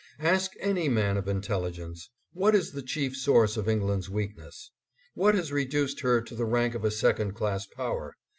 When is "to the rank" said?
6.21-6.73